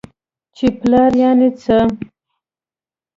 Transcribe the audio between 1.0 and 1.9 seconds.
يعنې څه؟؟!